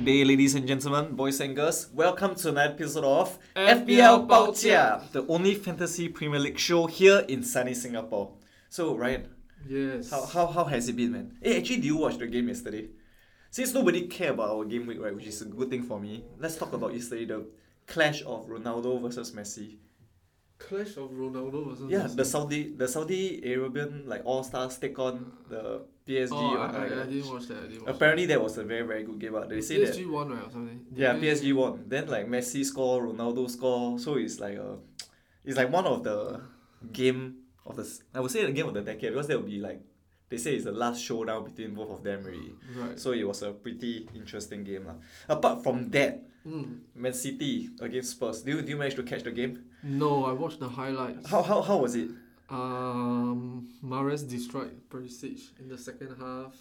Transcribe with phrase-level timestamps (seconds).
[0.00, 1.88] Good day, ladies and gentlemen, boys and girls.
[1.92, 7.42] Welcome to another episode of FPL 爆家, the only fantasy Premier League show here in
[7.42, 8.32] sunny Singapore.
[8.70, 9.28] So, Ryan,
[9.68, 10.10] Yes.
[10.10, 11.36] how, how, how has it been, man?
[11.42, 12.88] Hey, actually, did you watch the game yesterday?
[13.50, 16.24] Since nobody care about our game week, right, which is a good thing for me,
[16.38, 17.44] let's talk about yesterday the
[17.86, 19.76] clash of Ronaldo versus Messi.
[20.58, 22.16] Clash of Ronaldo versus Yeah, Messi.
[22.16, 26.28] the Saudi the Saudi Arabian like all stars take on the PSG.
[26.32, 27.58] Oh, I, I, I didn't watch that.
[27.58, 29.32] I didn't watch Apparently, that was a very very good game.
[29.32, 29.62] But they that.
[29.62, 30.80] say that PSG won right or something.
[30.92, 31.84] Did Yeah, PSG won.
[31.86, 33.98] Then like Messi score, Ronaldo score.
[33.98, 34.78] So it's like a,
[35.44, 36.40] it's like one of the
[36.92, 37.86] game of the.
[38.14, 39.80] I would say the game of the decade because there will be like,
[40.28, 42.54] they say it's the last showdown between both of them already.
[42.76, 42.98] Right.
[42.98, 44.94] So it was a pretty interesting game lah.
[45.28, 46.78] Apart from that, Mm.
[46.94, 48.40] Man City against Spurs.
[48.40, 49.62] Do you, do you manage to catch the game?
[49.82, 51.28] No, I watched the highlights.
[51.28, 52.08] How how, how was it?
[52.50, 56.54] Um, Mahrez destroyed Perisic in the second half.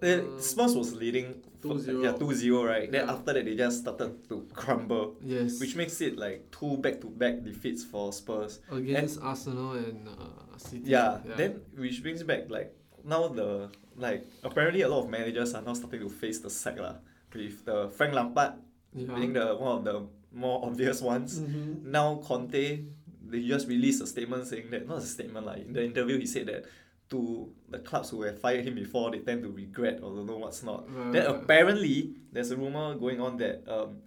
[0.00, 2.02] The Um, Spurs was leading 2-0.
[2.02, 2.90] Yeah, 2-0, right?
[2.90, 5.14] Then after that they just started to crumble.
[5.22, 5.60] Yes.
[5.60, 8.58] Which makes it like two back to back defeats for Spurs.
[8.70, 10.90] against Arsenal and uh, City.
[10.90, 15.62] Yeah, then which brings back like now the like apparently a lot of managers are
[15.62, 16.96] now starting to face the sack lah.
[17.32, 18.54] With the Frank Lampard
[18.94, 19.06] yeah.
[19.14, 19.96] being the one of the
[20.34, 21.38] more obvious ones.
[21.38, 21.84] Mhm.
[21.84, 22.84] Now Conte,
[23.32, 26.26] they just released a statement saying that not a statement like in the interview he
[26.26, 26.64] said that
[27.10, 30.38] to the clubs who have fired him before they tend to regret or don't know
[30.38, 30.88] what's not.
[30.88, 33.98] Right, Then apparently there's a rumor going on that um,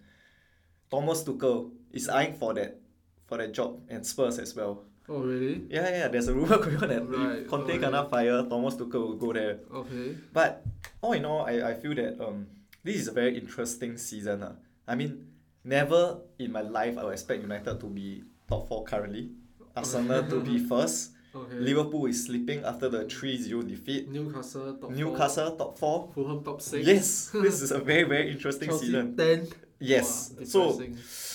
[0.89, 2.79] Thomas Tuchel is eyeing for that
[3.27, 4.85] for that job and Spurs as well.
[5.07, 5.61] Oh really?
[5.69, 7.77] Yeah, yeah, there's a rumor going on that Right, if Conte okay.
[7.77, 9.59] cannot fire, Thomas Tuchel will go there.
[9.71, 10.15] Okay.
[10.33, 10.65] But
[11.01, 12.47] all in all, I, I feel that um
[12.83, 14.41] this is a very interesting season.
[14.41, 14.55] Uh.
[14.87, 15.27] I mean,
[15.63, 19.29] never in my life I would expect United to be top four currently.
[19.75, 21.11] Arsenal to be first.
[21.35, 21.55] Okay.
[21.55, 24.09] Liverpool is sleeping after the 3-0 defeat.
[24.09, 26.09] Newcastle top Newcastle top four.
[26.13, 26.23] four.
[26.23, 26.87] Fulham top six.
[26.87, 29.17] Yes, this is a very very interesting Chelsea season.
[29.17, 29.47] ten.
[29.77, 30.31] Yes.
[30.37, 30.81] Wow, so.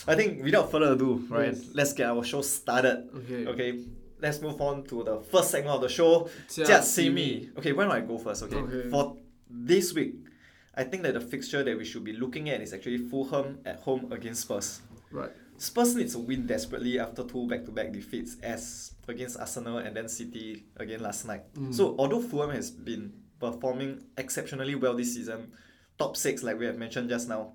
[0.08, 1.68] I think without further ado, right, Yes.
[1.74, 3.10] let's get our show started.
[3.14, 3.46] Okay.
[3.46, 3.84] Okay,
[4.18, 6.30] let's move on to the first segment of the show.
[6.48, 7.50] Just see me.
[7.58, 8.42] Okay, why don't I go first?
[8.44, 8.56] Okay.
[8.56, 8.88] Okay.
[8.88, 9.18] For
[9.50, 10.14] this week,
[10.74, 13.80] I think that the fixture that we should be looking at is actually Fulham at
[13.80, 14.80] home against Spurs.
[15.12, 15.30] Right.
[15.60, 20.64] Spurs needs a win desperately after two back-to-back defeats as against Arsenal and then City
[20.78, 21.52] again last night.
[21.52, 21.74] Mm.
[21.74, 25.52] So although Fulham has been performing exceptionally well this season,
[25.98, 27.52] top six like we have mentioned just now,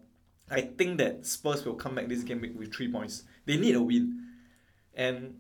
[0.52, 3.24] I think that Spurs will come back this game week with three points.
[3.48, 4.22] They need a win,
[4.94, 5.40] and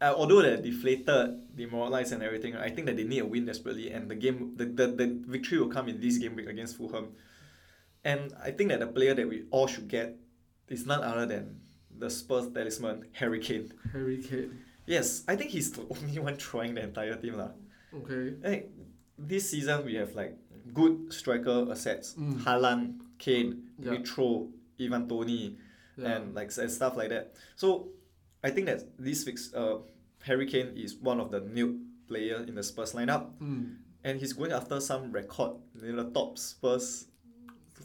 [0.00, 3.92] uh, although they're deflated, demoralized, and everything, I think that they need a win desperately,
[3.92, 7.14] and the game, the, the, the victory will come in this game week against Fulham.
[8.02, 10.16] And I think that the player that we all should get
[10.68, 11.60] is none other than
[11.98, 13.72] the Spurs talisman, Harry Kane.
[13.92, 14.58] Harry Kane.
[14.86, 17.34] Yes, I think he's the only one trying the entire team.
[17.36, 17.50] lah.
[17.94, 18.34] Okay.
[18.42, 18.70] Like,
[19.18, 20.36] this season, we have like
[20.72, 22.14] good striker assets.
[22.18, 22.42] Mm.
[22.42, 23.92] Haaland, Kane, Yeah.
[23.92, 24.50] Mitro,
[24.80, 25.56] Ivan Toney,
[25.96, 26.16] Yeah.
[26.18, 27.34] and like and stuff like that.
[27.56, 27.88] So
[28.42, 29.78] I think that this fix uh
[30.26, 33.76] Harry Kane is one of the new player in the Spurs lineup, Mm.
[34.02, 37.06] and he's going after some record, you know, the top Spurs,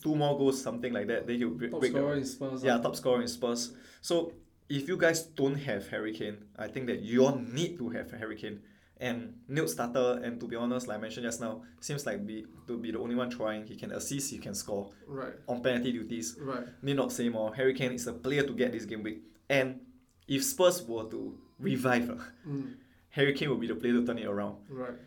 [0.01, 1.27] two more goals, something like that.
[1.27, 2.63] Then he'll break, Top break the scorer in Spurs.
[2.63, 2.81] yeah, ah.
[2.81, 3.73] top scorer in Spurs.
[4.01, 4.33] So
[4.69, 8.11] if you guys don't have Harry Kane, I think that you all need to have
[8.11, 8.61] Harry Kane.
[9.01, 12.45] And Newt starter, and to be honest, like I mentioned just now, seems like be
[12.67, 13.65] to be the only one trying.
[13.65, 15.33] He can assist, he can score Right.
[15.47, 16.35] on penalty duties.
[16.37, 16.67] Right.
[16.83, 17.55] Need not say more.
[17.55, 19.23] Harry Kane is a player to get this game week.
[19.49, 19.79] And
[20.27, 22.11] if Spurs were to revive,
[22.47, 22.75] Mm.
[23.11, 24.57] Harry Kane will be the player to turn it around.
[24.69, 24.99] Right.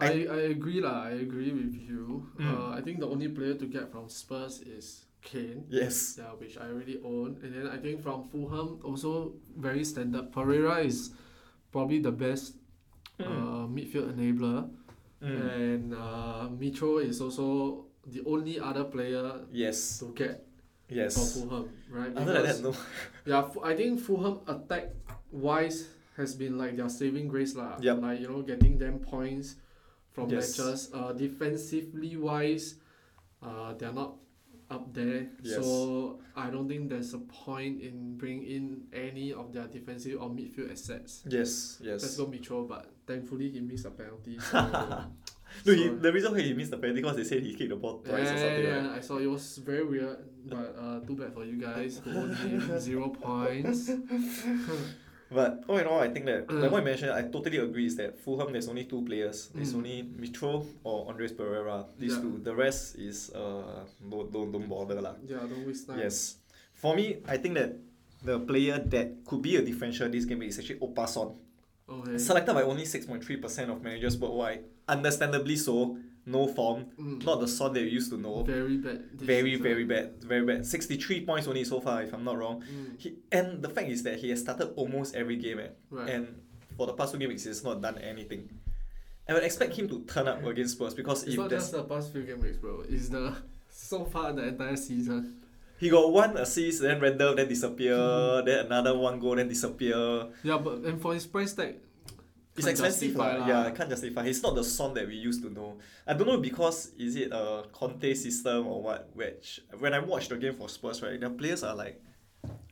[0.00, 1.04] I- I, I agree lah.
[1.04, 2.26] I agree with you.
[2.40, 2.50] Mm.
[2.50, 5.64] Uh, I think the only player to get from Spurs is Kane.
[5.72, 6.20] Yes.
[6.20, 7.40] Yeah, which I already own.
[7.42, 10.30] And then I think from Fulham also very standard.
[10.30, 11.10] Pereira is
[11.72, 12.60] probably the best
[13.14, 13.30] Mm.
[13.30, 14.68] uh, midfield enabler.
[15.22, 15.38] Mm.
[15.54, 19.98] And uh, Mitro is also the only other player Yes.
[20.02, 20.42] to get
[20.88, 21.14] for Yes.
[21.38, 22.10] Fulham, right?
[22.10, 22.74] Other than that, no.
[23.24, 24.90] Yeah, Fu- I think Fulham attack
[25.30, 27.78] wise has been like their saving grace lah.
[27.80, 28.02] Yup.
[28.02, 29.56] Like you know, getting them points
[30.12, 30.58] from Yes.
[30.58, 30.90] matches.
[30.92, 32.82] Uh, defensively wise,
[33.42, 34.18] uh, they're not
[34.70, 35.28] up there.
[35.42, 35.64] Yes.
[35.64, 40.28] So I don't think there's a point in bringing in any of their defensive or
[40.30, 41.22] midfield assets.
[41.26, 41.78] Yes.
[41.82, 42.02] Yes.
[42.02, 44.38] Let's go Mitro, but thankfully he missed a penalty.
[44.38, 44.58] So,
[45.66, 47.76] No, he, the reason why he missed the penalty because they said he kicked the
[47.76, 48.64] ball yeah, twice or something.
[48.64, 48.98] yeah, right?
[48.98, 52.80] I saw it was very weird, but uh, too bad for you guys who own
[52.80, 53.88] zero points.
[55.30, 56.70] But all in all, I think that like Mm.
[56.70, 57.86] what you mentioned, I totally agree.
[57.86, 59.50] Is that Fulham there's only two players.
[59.54, 59.76] There's Mm.
[59.78, 61.86] only Mitro or Andreas Pereira.
[61.98, 62.22] These Yeah.
[62.22, 62.38] two.
[62.44, 65.16] The rest is uh don't don't, don't bother lah.
[65.26, 65.98] Yeah, don't waste time.
[65.98, 66.36] Yes.
[66.74, 67.76] For me, I think that
[68.22, 71.34] the player that could be a differential this game is actually Opason.
[71.88, 72.16] Okay.
[72.16, 74.64] Selected by only six point three percent of managers worldwide.
[74.88, 75.96] Understandably so.
[76.26, 77.24] No form, Mm.
[77.24, 78.42] not the Son that you used to know.
[78.44, 79.10] Very bad.
[79.14, 80.64] Very, very bad, very bad.
[80.66, 82.62] Sixty-three points only so far, if I'm not wrong.
[82.62, 82.98] Mm.
[83.00, 85.68] He, and the fact is that he has started almost every game, eh?
[85.90, 86.08] Right.
[86.10, 86.40] and
[86.76, 88.48] for the past two games, he has not done anything.
[89.28, 91.84] I would expect him to turn up against Spurs because it's if not just the
[91.84, 92.82] past few game weeks, bro.
[92.88, 93.34] It's the
[93.70, 95.40] so far the entire season.
[95.78, 98.44] he got one assist, then random, then disappear, Hmm.
[98.46, 100.28] then another one goal, then disappear.
[100.42, 101.76] Yeah, but and for his price tag,
[102.56, 103.38] It's expensive, justify lah.
[103.40, 103.48] lah.
[103.48, 104.22] Yeah, I can't justify.
[104.26, 105.76] it's not the Son that we used to know.
[106.06, 109.10] I don't know because is it a Conte system or what?
[109.14, 112.00] Which when I watch the game for Spurs, right, the players are like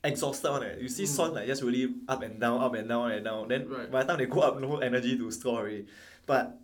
[0.04, 0.80] exhausted on it.
[0.80, 1.08] You see Mm.
[1.08, 3.48] Son like just really up and down, up and down, and down.
[3.48, 3.90] Then Right.
[3.90, 5.86] by the time they go up, no energy to score already.
[6.26, 6.60] But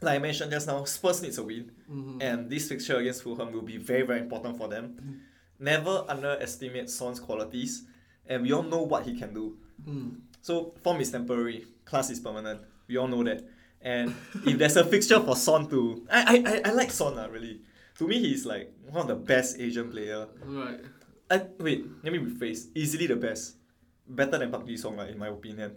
[0.00, 2.22] like I mentioned just now, Spurs needs a win, Mhm.
[2.22, 5.22] and this fixture against Fulham will be very very important for them.
[5.58, 7.86] Never underestimate Son's qualities,
[8.26, 9.58] and we all know what he can do.
[9.86, 10.20] Mm.
[10.42, 12.60] So form is temporary, class is permanent.
[12.88, 13.48] We all know that.
[13.80, 14.14] And
[14.46, 17.62] if there's a fixture for Son to, I I, I, like Son uh, really.
[17.98, 20.26] To me, he's like one of the best Asian player.
[20.44, 20.80] Right.
[21.30, 22.68] I, wait, let me rephrase.
[22.74, 23.56] Easily the best,
[24.06, 25.76] better than Park Ji Sung uh, in my opinion.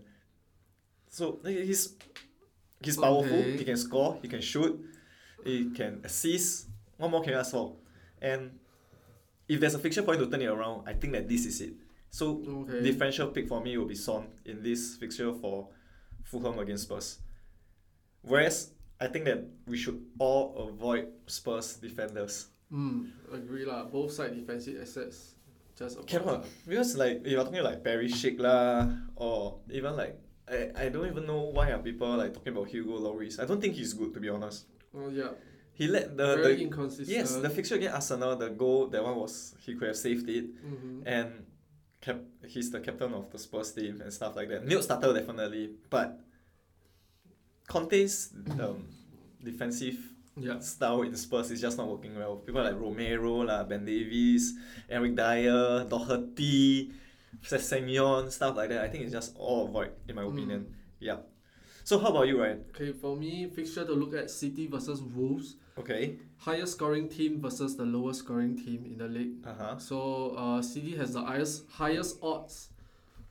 [1.10, 1.96] So he's
[2.82, 3.38] he's powerful.
[3.38, 3.58] Okay.
[3.58, 4.20] He can score.
[4.22, 4.80] He can shoot.
[5.44, 6.68] He can assist.
[6.98, 7.76] What more can you ask for?
[8.22, 8.58] And
[9.48, 11.74] if there's a fixture point to turn it around, I think that this is it.
[12.12, 12.82] So Okay.
[12.84, 15.70] differential pick for me will be Son in this fixture for
[16.24, 17.20] Fulham against Spurs.
[18.22, 22.48] Whereas I think that we should all avoid Spurs defenders.
[22.72, 23.12] Mm.
[23.32, 23.86] Agree lah.
[23.86, 25.36] Both side defensive assets.
[25.78, 28.88] Just Cannot because like if you're talking like Perisic lah
[29.20, 30.16] or even like
[30.48, 33.44] I, I don't even know why are people like talking about Hugo Lloris.
[33.44, 34.68] I don't think he's good to be honest.
[34.96, 35.36] Oh yeah.
[35.76, 37.10] He let the, Very the inconsistent.
[37.12, 40.48] yes the fixture against Arsenal the goal that one was he could have saved it
[40.64, 41.04] Mm-hmm.
[41.06, 41.44] and
[42.06, 42.18] cap
[42.48, 44.66] he's the captain of the Spurs team and stuff like that.
[44.66, 46.20] Newt starter definitely, but
[47.68, 48.86] Conte's um,
[49.44, 49.98] defensive
[50.38, 50.60] Yeah.
[50.60, 52.36] style in Spurs is just not working well.
[52.38, 54.54] People like Romero, lah, Ben Davies,
[54.90, 56.92] Eric Dier, Doherty,
[57.42, 58.82] Sessegnon, stuff like that.
[58.84, 60.32] I think it's just all avoid in my Mm.
[60.34, 60.76] opinion.
[61.00, 61.20] Yeah.
[61.84, 62.66] So how about you, Ryan?
[62.70, 65.56] Okay, for me, fixture to look at City versus Wolves.
[65.78, 66.16] Okay.
[66.38, 69.44] Highest scoring team versus the lowest scoring team in the league.
[69.46, 69.78] Uh huh.
[69.78, 72.70] So uh, City has the highest highest odds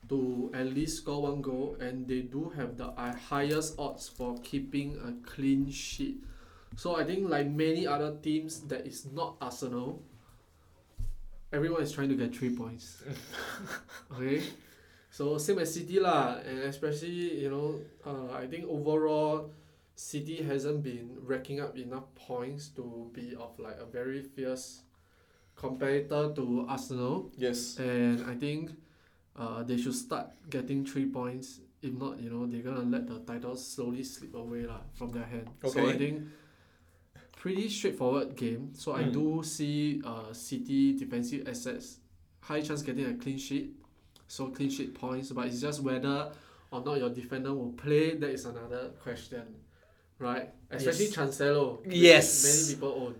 [0.09, 4.37] to at least score one goal, and they do have the uh, highest odds for
[4.43, 6.21] keeping a clean sheet.
[6.75, 10.03] So I think like many other teams that is not Arsenal,
[11.51, 13.01] everyone is trying to get three points.
[14.13, 14.43] okay,
[15.09, 19.49] so same as City lah, and especially you know uh, I think overall.
[19.95, 24.81] City hasn't been racking up enough points to be of like a very fierce
[25.55, 27.77] competitor to Arsenal, Yes.
[27.79, 28.71] and I think
[29.37, 31.61] uh, they should start getting three points.
[31.81, 35.23] If not, you know, they're gonna let the title slowly slip away lah from their
[35.23, 35.49] hand.
[35.63, 35.71] Okay.
[35.79, 36.23] So I think
[37.35, 38.71] pretty straightforward game.
[38.73, 39.13] So I Mm.
[39.13, 41.99] do see uh, City defensive assets
[42.41, 43.75] high chance getting a clean sheet.
[44.27, 46.31] So clean sheet points, but it's just whether
[46.71, 48.15] or not your defender will play.
[48.15, 49.43] That is another question,
[50.19, 50.49] right?
[50.71, 51.15] Especially Yes.
[51.15, 51.79] Cancelo.
[51.87, 52.27] Yes.
[52.43, 53.15] Many people own.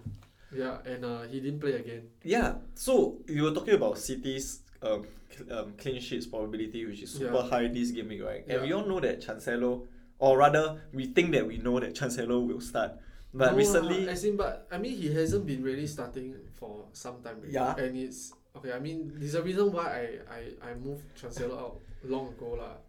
[0.56, 2.08] Yeah, and uh, he didn't play again.
[2.24, 2.56] Yeah.
[2.76, 5.04] So you were talking about City's um,
[5.52, 7.50] um clean sheets probability, which is super Yeah.
[7.50, 8.44] high this game right?
[8.48, 8.64] And Yeah.
[8.64, 9.88] we all know that Cancelo,
[10.20, 12.94] or rather, we think that we know that Cancelo will start.
[13.36, 16.88] But No recently, lah, as in, but I mean, he hasn't been really starting for
[16.96, 17.44] some time.
[17.44, 17.52] Already.
[17.52, 17.76] Yeah.
[17.76, 18.72] And it's okay.
[18.72, 21.76] I mean, there's a reason why I I, I moved Cancelo out
[22.08, 22.80] long ago lah.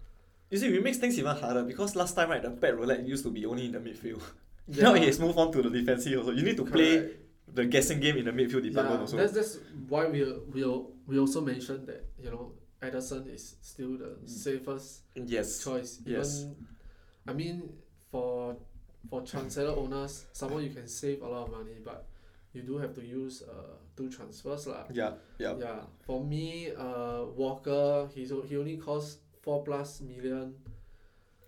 [0.51, 3.25] You see, it makes things even harder because last time, right, the Pep roulette used
[3.25, 4.23] to be only in the midfield.
[4.69, 4.83] Yeah.
[4.83, 6.33] Now he has moved on to the defensive also.
[6.33, 7.55] You need to play Correct.
[7.55, 9.17] the guessing game in the midfield department Yeah, also.
[9.17, 10.65] that's that's why we we
[11.07, 12.51] we also mentioned that you know
[12.83, 15.63] Ederson is still the safest yes.
[15.63, 16.01] choice.
[16.05, 16.41] Yes.
[16.43, 16.57] Even,
[17.29, 17.63] I mean,
[18.11, 18.57] for
[19.09, 22.09] for Cancelo owners, someone you can save a lot of money, but
[22.53, 24.85] you do have to use uh two transfers lah.
[24.93, 25.13] Yeah.
[25.39, 25.55] Yeah.
[25.59, 30.51] Yeah, for me, uh, Walker, he's he only costs four plus million.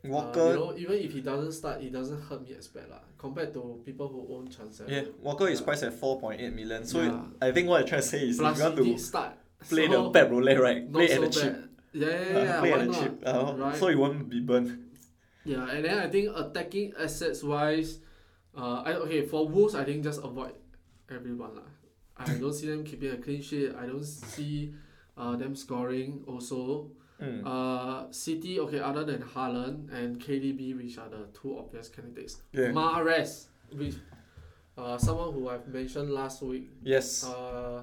[0.04, 0.40] Walker.
[0.40, 3.02] Uh, you know, even if he doesn't start, it doesn't hurt me as bad lah.
[3.18, 4.86] Compared to people who own Cancelo.
[4.86, 5.02] yeah.
[5.20, 6.86] Walker is priced at four point eight million.
[6.86, 7.18] So Yeah.
[7.42, 9.32] I think what I'm trying to say is, Plus if you want to start.
[9.66, 10.86] play so the Pep roulette, right?
[10.86, 11.34] Play so at the bad.
[11.34, 11.54] chip.
[11.92, 12.60] Yeah, yeah, Uh, yeah.
[12.62, 13.02] play at the not?
[13.02, 13.14] chip.
[13.26, 13.74] Uh, Right.
[13.76, 14.70] So you won't be burned.
[15.42, 17.98] Yeah, and then I think attacking assets wise,
[18.54, 20.54] uh, I okay for Wolves I think just avoid
[21.10, 21.68] everyone lah.
[22.14, 23.74] I don't see them keeping a clean sheet.
[23.74, 24.74] I don't see
[25.18, 26.94] uh, them scoring also.
[27.20, 27.44] Mm.
[27.44, 32.42] Uh, City okay other than Haaland and KDB which are the two obvious candidates.
[32.52, 32.68] Yeah.
[32.68, 33.94] Mahrez which
[34.76, 36.70] uh, someone who I've mentioned last week.
[36.82, 37.24] yes.
[37.24, 37.82] Uh,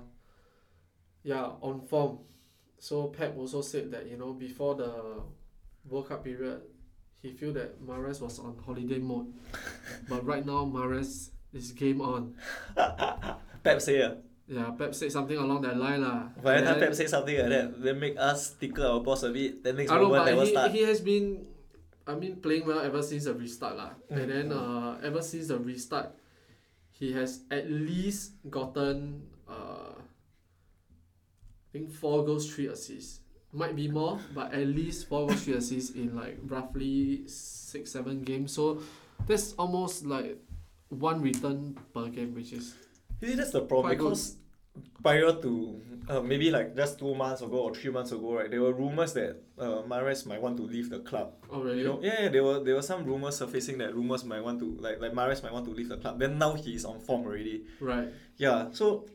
[1.24, 2.20] yeah, on form.
[2.80, 5.24] So Pep also said that you know before the
[5.90, 6.62] World Cup period,
[7.22, 9.34] he feel that Mahrez was on holiday mode,
[10.10, 12.36] but right now Mahrez is game on.
[13.64, 14.14] Pep say ah.
[14.46, 16.30] Yeah, Pep said something along that line lah.
[16.38, 19.34] By the time Pep say something like that, then make us tickle our boss a
[19.34, 19.66] bit.
[19.66, 20.68] Then next I know, moment but never he, start.
[20.72, 21.26] he has been,
[22.06, 23.98] I mean, playing well ever since the restart lah.
[24.06, 26.14] Mm, And then uh, ever since the restart,
[26.94, 33.26] he has at least gotten uh, I think four goals, three assists.
[33.52, 38.22] Might be more, but at least four goals, three assists in like roughly six, seven
[38.22, 38.54] games.
[38.54, 38.84] So
[39.26, 40.38] that's almost like
[40.90, 42.76] one return per game, which is
[43.22, 44.10] see, that's the problem Quite good.
[44.10, 44.38] because
[45.02, 48.62] prior to uh, maybe like just two months ago or three months ago, right, there
[48.62, 51.34] were rumors that uh, Mahrez might want to leave the club.
[51.52, 51.80] already.
[51.80, 54.60] You know, yeah, yeah, there were there were some rumors surfacing that rumors might want
[54.60, 56.20] to like like Mahrez might want to leave the club.
[56.20, 57.64] Then now he's on form already.
[57.80, 58.10] Right.
[58.38, 59.06] Yeah, so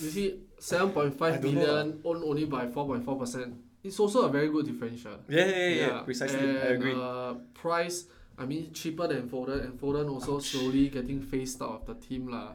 [0.00, 3.54] You see, seven point five million owned only by four point four percent.
[3.82, 5.18] It's also a very good differential.
[5.28, 6.38] yeah, yeah, yeah, yeah, precisely.
[6.40, 6.94] And, I agree.
[6.94, 11.86] Uh, price, I mean, cheaper than Foden, and Foden also slowly getting phased out of
[11.86, 12.54] the team lah.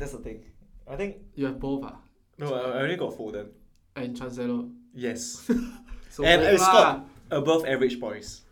[0.00, 0.40] That's the thing.
[0.88, 2.00] I think You have both ah,
[2.38, 3.48] no, I, I only got Foden.
[3.96, 4.72] and Cancelo.
[4.94, 5.44] Yes,
[6.10, 7.02] So And both it's lah.
[7.30, 8.42] above average points.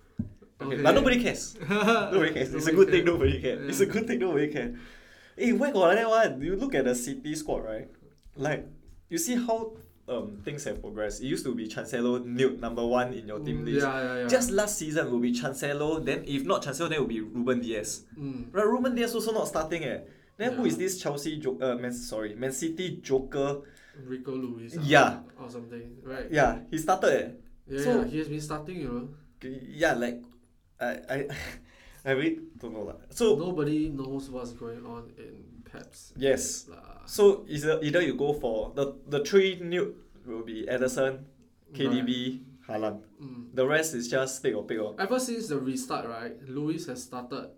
[0.61, 0.83] Okay, Okay.
[0.83, 1.57] but nobody cares.
[1.69, 2.53] Nobody cares.
[2.55, 3.05] It's a good thing.
[3.05, 3.63] Nobody cares.
[3.71, 4.19] It's a good thing.
[4.21, 4.77] Nobody cares.
[5.39, 6.43] Hey, why got like that one?
[6.43, 7.89] You look at the City squad, right?
[8.37, 8.67] Like,
[9.09, 9.73] you see how
[10.09, 11.23] um things have progressed.
[11.23, 13.87] It used to be Cancelo nude number one in your team Mm, list.
[13.87, 14.29] Yeah, yeah, yeah.
[14.29, 16.05] Just last season will be Cancelo.
[16.05, 18.03] Then if not Cancelo, then it will be Ruben Dias.
[18.19, 18.51] Mm.
[18.53, 20.01] Right, Ruben Dias also not starting eh.
[20.39, 20.69] Then who Yeah.
[20.71, 23.63] is this Chelsea jo- uh, Man sorry Man City Joker?
[24.07, 24.79] Rico Lewis.
[24.79, 25.11] ah, Yeah.
[25.37, 26.31] Or something, right?
[26.31, 27.29] Yeah, he started eh.
[27.67, 29.09] Yeah, So- yeah, he has been starting, you know.
[29.43, 30.23] Yeah, like
[30.81, 31.19] I I
[32.09, 32.97] I really don't know lah.
[33.11, 36.15] So Nobody knows what's going on in Pep's.
[36.17, 37.03] yes, lah.
[37.11, 41.27] So either either you go for the the three new will be Ederson,
[41.75, 43.03] KDB, Haaland.
[43.21, 43.51] Mm.
[43.55, 44.95] The rest is just take or pick or.
[44.99, 47.51] Ever since the restart, right, Lewis has started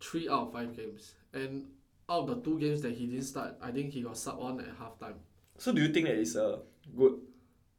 [0.00, 1.14] three out of five games.
[1.32, 1.66] And
[2.08, 4.60] out of the two games that he didn't start, I think he got sub on
[4.60, 5.16] at halftime.
[5.58, 6.60] So do you think that is a
[6.96, 7.18] good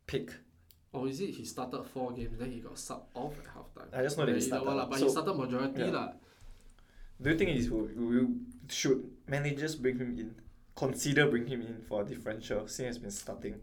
[0.05, 0.31] pick?
[0.91, 3.97] Or is it he started four games, then he got sub off at halftime?
[3.97, 4.65] I just know that he started.
[4.69, 5.91] lah, but So- he started majority Yeah.
[5.91, 6.13] lah.
[7.21, 8.27] Do you think is will, will
[8.69, 10.35] should managers bring him in?
[10.75, 13.59] Consider bring him in for a differential since he's been starting.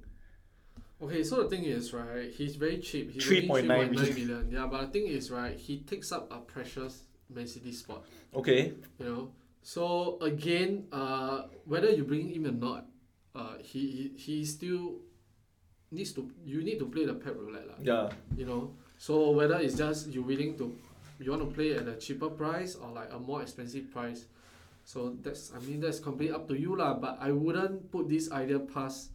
[1.00, 3.10] Okay, so the thing is, right, he's very cheap.
[3.12, 4.14] He's 3.9 only 3.9 million.
[4.28, 4.50] million.
[4.50, 8.04] Yeah, but the thing is, right, he takes up a precious Man City spot.
[8.34, 8.72] Okay.
[8.98, 9.30] you know
[9.62, 12.86] so again uh whether you bring him or not
[13.34, 15.00] uh he he, he still
[15.90, 18.06] needs to you need to play the pep roulette lah, Yeah.
[18.36, 20.70] you know so whether it's just you willing to
[21.18, 24.26] you want to play at a cheaper price or like a more expensive price
[24.84, 28.30] so that's I mean that's completely up to you lah but I wouldn't put this
[28.30, 29.10] idea past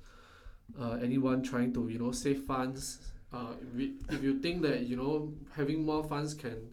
[0.80, 3.00] uh, anyone trying to you know save funds
[3.32, 6.72] uh, if if you think that you know having more funds can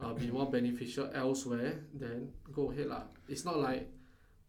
[0.00, 3.02] uh, be more beneficial elsewhere, then go ahead lah.
[3.28, 3.88] It's not like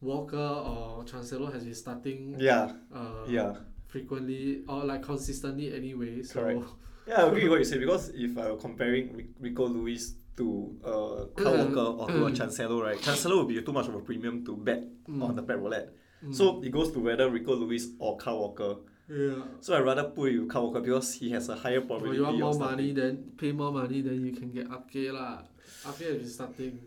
[0.01, 2.71] Walker or Cancelo has been starting Yeah.
[2.93, 3.53] uh, Yeah.
[3.87, 6.23] frequently or like consistently anyway.
[6.23, 6.63] So Correct.
[7.09, 10.77] Yeah, I agree with what you say because if I were comparing Rico Lewis to
[10.85, 11.73] uh Kyle Mm.
[11.73, 12.37] Walker or to a Mm.
[12.37, 12.97] Cancelo, right?
[13.01, 15.89] Cancelo would be too much of a premium to bet mm, on the Pep roulette.
[16.23, 18.75] mm, So it goes to whether Rico Lewis or Kyle Walker.
[19.09, 19.41] Yeah.
[19.59, 22.23] So I'd rather put it with Kyle because he has a higher Or probability you
[22.23, 22.77] want of more starting.
[22.77, 25.41] money, then pay more money, then you can get Ake lah.
[25.85, 26.77] Has been starting.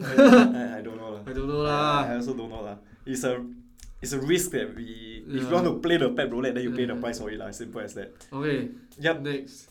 [0.00, 1.22] I, I don't know lah.
[1.26, 2.00] I don't know I, lah.
[2.08, 2.76] I also don't know lah.
[3.04, 3.44] It's a
[4.00, 5.52] it's a risk that we if you Yeah.
[5.52, 7.00] want to play the Pep roulette then you pay the Yeah.
[7.00, 7.50] price for it lah.
[7.52, 8.12] Simple as that.
[8.32, 9.16] Okay, Yep.
[9.20, 9.68] next.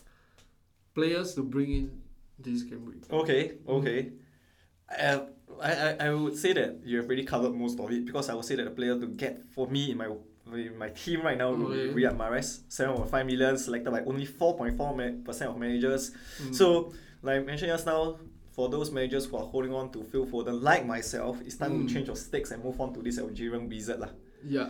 [0.94, 1.84] Players to bring in
[2.38, 3.04] this game week.
[3.10, 4.12] Okay, okay.
[4.88, 5.26] Uh,
[5.60, 8.34] I, I, I would say that you have already covered most of it because I
[8.34, 10.08] would say that the player to get for me in my
[10.46, 11.92] my team right now Okay.
[11.92, 16.12] Riyad Mahrez, seven point five million selected by only four point four percent of managers.
[16.42, 16.54] Mm.
[16.54, 18.18] So like I mentioned just now,
[18.52, 21.88] for those managers who are holding on to Phil Foden, like myself, it's time Mm.
[21.88, 24.10] to change your stakes and move on to this Algerian wizard lah.
[24.46, 24.68] yeah,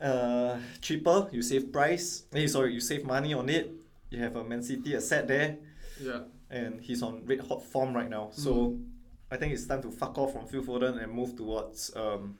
[0.00, 2.24] Uh, cheaper, you save price.
[2.32, 3.70] Hey, sorry, you save money on it.
[4.10, 5.58] You have a Man City asset there
[6.02, 6.22] yeah.
[6.50, 8.30] and he's on red hot form right now.
[8.32, 8.84] So Mm.
[9.30, 12.36] I think it's time to fuck off from Phil Foden and move towards um,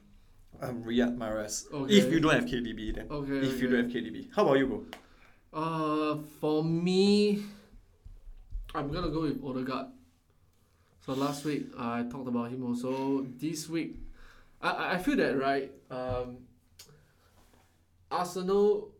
[0.62, 1.66] um Riyad Mahrez.
[1.72, 1.92] Okay.
[1.98, 3.40] If you don't have KDB, then Okay.
[3.46, 4.84] if you don't have KDB, how about you, bro?
[5.52, 7.42] Uh, for me,
[8.74, 9.88] I'm gonna go with Odegaard.
[11.04, 13.22] So last week I talked about him also.
[13.36, 13.98] This week,
[14.62, 15.68] I I- I feel that right.
[15.90, 16.46] Um,
[18.10, 18.92] Arsenal,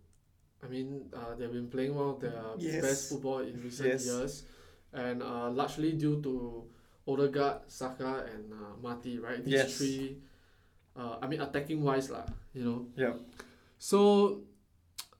[0.62, 2.82] I mean, uh, they've been playing one of their Yes.
[2.82, 4.06] best football in recent Yes.
[4.06, 4.42] years,
[4.92, 6.64] and uh, largely due to
[7.06, 9.18] Odegaard, Saka, and uh, Marty.
[9.18, 9.78] Right, these Yes.
[9.78, 10.18] three.
[10.96, 12.24] Uh, I mean, attacking wise, lah.
[12.52, 12.78] You know.
[12.96, 13.14] Yeah.
[13.78, 14.40] So,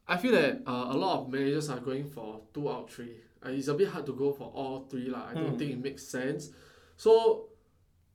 [0.07, 3.17] I feel that uh, a lot of managers are going for two out of three.
[3.45, 5.31] Uh, it's a bit hard to go for all three lah.
[5.31, 5.59] I don't Hmm.
[5.59, 6.51] think it makes sense.
[6.97, 7.49] So,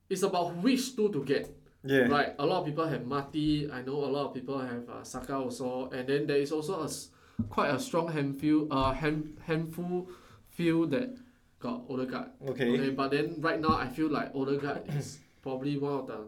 [0.10, 1.50] it's about which two to get.
[1.84, 2.08] Yeah.
[2.12, 3.70] Right, a lot of people have Mati.
[3.72, 6.82] I know a lot of people have uh, Saka also, and then there is also
[6.82, 7.10] a s-
[7.50, 10.10] quite a strong handful, uh, hand, handful
[10.52, 11.16] feel that
[11.60, 12.32] got Odegaard.
[12.50, 12.70] Okay.
[12.76, 16.20] Okay, but then right now I feel like Odegaard is probably one of the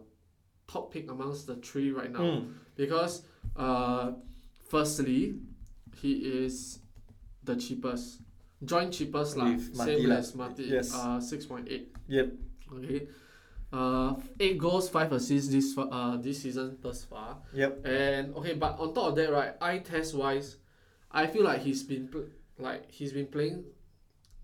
[0.69, 2.53] top pick amongst the three right now Mm.
[2.77, 3.23] because
[3.57, 4.11] uh,
[4.69, 5.35] firstly,
[5.97, 6.13] he
[6.45, 6.79] is
[7.43, 8.21] the cheapest,
[8.63, 10.63] joint cheapest lah, same as Mati.
[10.69, 10.93] Yes.
[10.93, 11.89] Uh, six point eight.
[12.07, 12.27] Yep.
[12.77, 13.07] Okay.
[13.73, 17.37] Uh, eight goals, five assists this uh this season thus far.
[17.53, 17.85] Yep.
[17.85, 20.57] And okay, but on top of that, right, eye test wise,
[21.11, 22.09] I feel like he's been
[22.57, 23.65] like he's been playing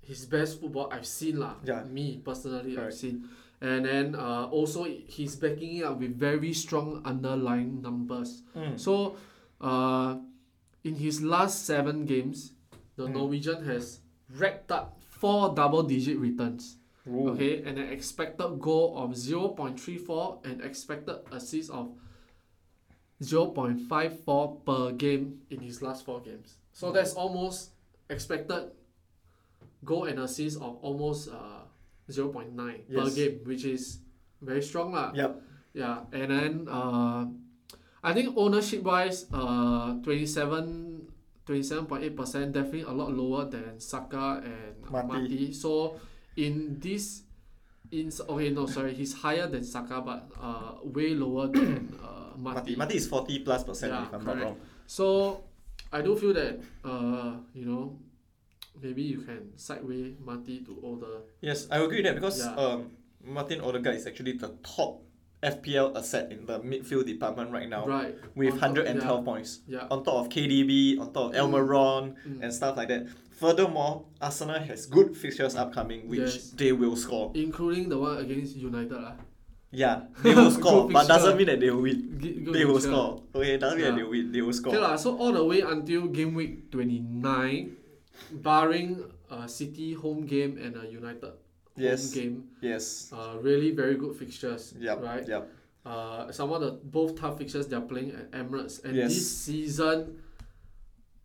[0.02, 1.58] his best football I've seen lah.
[1.66, 1.82] Yeah.
[1.90, 3.26] Me personally, I've seen,
[3.66, 8.44] and then uh also he's backing it up with very strong underlying numbers.
[8.56, 8.80] Mm.
[8.80, 9.18] So,
[9.60, 10.18] uh,
[10.84, 12.54] in his last seven games,
[12.96, 13.14] the Mm.
[13.14, 16.78] Norwegian has racked up four double-digit returns.
[17.08, 17.30] Ooh.
[17.34, 21.94] Okay, and an expected goal of 0.34 and expected assist of
[23.22, 26.56] 0.54 per game in his last four games.
[26.74, 27.72] So that's almost
[28.10, 28.72] expected
[29.84, 31.65] goal and assist of almost uh,
[32.10, 33.16] 0.9 per Yes.
[33.16, 34.00] game, which is
[34.42, 35.12] very strong lah.
[35.14, 35.32] Yep.
[35.76, 37.26] Yeah, and then uh,
[38.04, 41.04] I think ownership wise, uh, 27
[41.46, 45.08] 27.8% definitely a lot lower than Saka and Mati.
[45.08, 45.54] Mati.
[45.54, 45.94] So
[46.38, 47.22] in this
[47.94, 52.74] in okay no sorry he's higher than Saka but uh way lower than uh, Mati.
[52.74, 52.76] Mati.
[52.76, 54.38] Mati is 40 plus percent Yeah, if I'm correct.
[54.40, 54.58] not wrong.
[54.90, 55.06] So
[55.94, 57.94] I do feel that uh you know
[58.82, 61.22] maybe you can sideway Mati to older.
[61.42, 62.56] Yes, I agree with that because Yeah.
[62.56, 62.92] um,
[63.24, 65.02] Martin Odegaard is actually the top
[65.44, 68.16] FPL asset in the midfield department right now Right.
[68.34, 69.62] with On top- 112 points.
[69.68, 69.86] Yeah.
[69.92, 72.42] On top of KDB, on top of Almiron Mm.
[72.42, 73.06] and stuff like that.
[73.36, 76.52] Furthermore, Arsenal has good fixtures upcoming which Yes.
[76.56, 77.32] they will score.
[77.36, 79.16] Including the one against United lah.
[79.76, 82.16] Yeah, they will score, but doesn't mean that they will win.
[82.18, 83.22] Good They will score.
[83.36, 83.98] Okay, doesn't mean that Yeah.
[84.00, 84.32] they will win.
[84.32, 84.72] They will score.
[84.72, 87.76] Okay lah, so all the way until game week 29,
[88.32, 91.34] barring a City home game and a United
[91.76, 92.14] Yes.
[92.14, 93.12] home game, Yes.
[93.12, 95.02] uh, really very good fixtures, Yep.
[95.04, 95.28] right?
[95.28, 95.44] Yep.
[95.86, 99.14] Uh, some of the both tough fixtures they're playing at Emirates, and Yes.
[99.14, 100.18] this season,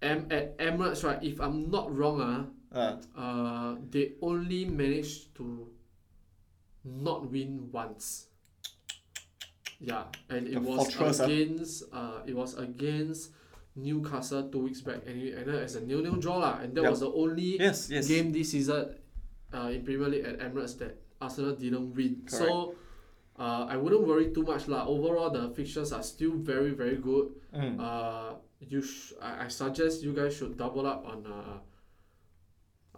[0.03, 1.22] em- at Emirates, right?
[1.22, 5.66] If I'm not wrong, ah, Uh, uh, they only managed to
[6.85, 8.29] not win once.
[9.81, 11.24] Yeah, and it The was fortress, ah.
[11.24, 13.33] against uh, it was against
[13.76, 16.59] Newcastle two weeks back, and it ended as a nil-nil draw lah.
[16.59, 16.90] And that Yup.
[16.90, 17.88] was the only yes.
[17.90, 18.09] Yes.
[18.09, 18.94] game this season
[19.54, 22.26] uh, in Premier League at Emirates that Arsenal didn't win.
[22.26, 22.74] So
[23.38, 24.87] uh, I wouldn't worry too much lah.
[24.87, 27.30] Overall, the fixtures are still very very good.
[27.54, 27.78] Mm.
[27.78, 31.59] Uh, you sh- I, I suggest you guys should double up on uh,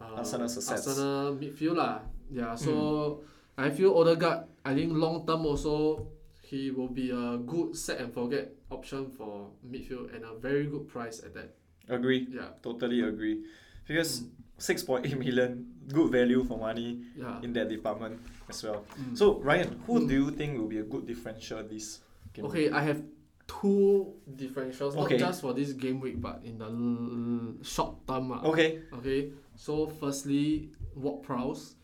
[0.00, 0.88] uh, Arsenal's assets.
[0.88, 2.00] Arsenal midfield lah.
[2.32, 3.20] Yeah, so
[3.60, 4.48] I feel Odegaard.
[4.64, 6.08] I think long term also
[6.52, 10.86] he will be a good set and forget option for midfield and a very good
[10.86, 11.48] price at that.
[11.88, 12.28] Agree.
[12.30, 13.40] Yeah, Totally agree.
[13.88, 14.24] Because
[14.60, 17.40] 6.8 million, good value for money yeah.
[17.42, 18.84] in that department as well.
[19.00, 19.16] Mm.
[19.16, 20.08] So Ryan, who Mm.
[20.08, 22.00] do you think will be a good differential this
[22.34, 22.44] game?
[22.44, 23.02] Okay, I have
[23.48, 25.16] two differentials, Okay.
[25.16, 28.30] not just for this game week, but in the l- short term.
[28.32, 28.44] ah.
[28.44, 28.82] Okay.
[28.92, 31.74] Okay, so firstly, Ward Prowse.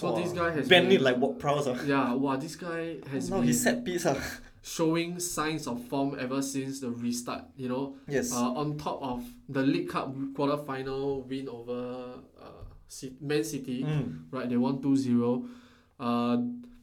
[0.00, 0.16] So Wow.
[0.22, 1.76] this guy has Bend been, like what Prowse ah.
[1.84, 4.16] yeah, wow, this guy has Now been he set piece ah.
[4.64, 7.44] showing signs of form ever since the restart.
[7.56, 8.32] You know, Yes.
[8.32, 12.64] uh, on top of the League Cup quarter final win over uh,
[13.20, 14.32] Man City, Mm.
[14.32, 14.48] right?
[14.48, 15.48] They won 2-0.
[16.00, 16.36] Uh,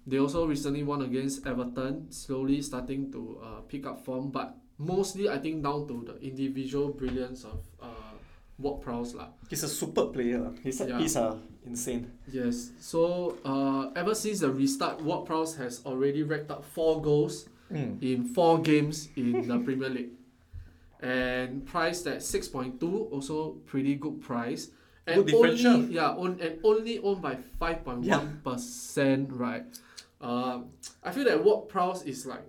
[0.06, 5.28] they also recently won against Everton, slowly starting to uh, pick up form, but mostly
[5.28, 8.14] I think down to the individual brilliance of uh,
[8.58, 9.30] Ward Prowse lah.
[9.50, 10.48] He's a super player.
[10.48, 10.54] ah.
[10.64, 10.98] His set Yeah.
[10.98, 11.36] piece are
[11.70, 12.12] insane.
[12.32, 12.72] Yes.
[12.80, 18.02] So uh, ever since the restart, Ward Prowse has already racked up four goals Mm.
[18.02, 20.12] in four games in the Premier League,
[21.02, 24.72] and priced at six point two, also pretty good price.
[25.06, 29.64] And Good only yeah, on, and only owned by five point one percent, right?
[30.22, 30.72] Um,
[31.04, 32.48] I feel that Ward Prowse is like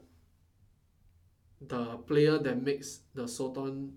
[1.61, 3.91] the player that makes the Soton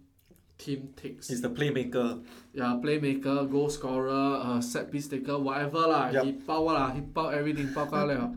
[0.62, 1.28] team takes.
[1.28, 2.22] He's the playmaker.
[2.54, 6.14] Yeah, playmaker, goal scorer, uh, set piece taker, whatever lah.
[6.14, 6.24] Yep.
[6.24, 8.06] He pow lah, he pow everything, pow ka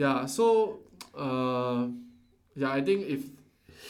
[0.00, 0.80] Yeah, so
[1.12, 1.92] uh,
[2.56, 3.28] yeah, I think if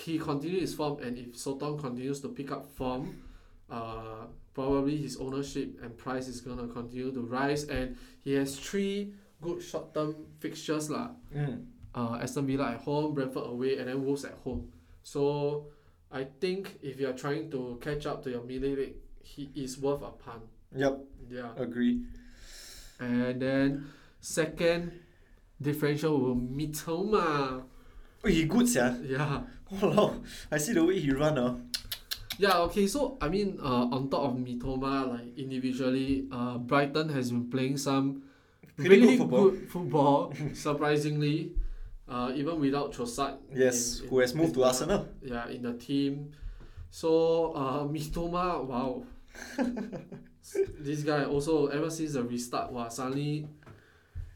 [0.02, 3.22] he continues his form and if Sotong continues to pick up form,
[3.70, 9.14] uh, probably his ownership and price is gonna continue to rise and he has three
[9.40, 11.14] good short term fixtures lah.
[11.30, 11.64] Mm.
[11.94, 14.70] Uh, Aston Villa at home, Brentford away, and then Wolves at home.
[15.02, 15.70] So
[16.12, 19.78] I think if you are trying to catch up to your mini league, he is
[19.78, 20.42] worth a punt.
[20.74, 20.98] Yep.
[21.30, 21.50] Yeah.
[21.56, 22.02] Agree.
[22.98, 23.86] And then
[24.20, 24.92] second,
[25.60, 27.62] differential will Mitoma.
[28.24, 28.98] Oh, he good, sia.
[29.02, 29.42] Yeah.
[29.72, 31.56] Walao, I see the way he run, uh.
[32.38, 37.30] Yeah, okay, so I mean, uh, on top of Mitoma, like individually, uh, Brighton has
[37.30, 38.22] been playing some
[38.76, 39.50] Pretty good really football.
[39.50, 41.52] good football, surprisingly,
[42.10, 43.38] uh, even without Trossard.
[43.54, 45.08] Yes, in- who has moved to in the- Arsenal.
[45.22, 46.32] Yeah, in the team.
[46.90, 49.04] So, uh, Mitoma, wow.
[50.80, 53.46] this guy also, ever since the restart, wow, suddenly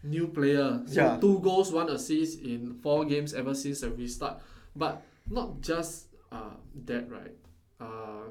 [0.03, 0.83] new player.
[0.87, 1.19] So, Yeah.
[1.21, 4.41] two goals, one assist in four games ever since the restart.
[4.77, 6.55] But not just uh,
[6.87, 7.35] that, right?
[7.81, 8.31] Uh,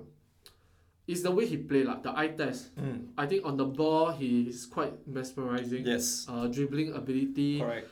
[1.07, 2.75] it's the way he play, like the eye test.
[2.77, 3.09] Mm.
[3.17, 5.85] I think on the ball, he is quite mesmerizing.
[5.85, 7.87] Yes, Uh, dribbling ability, correct.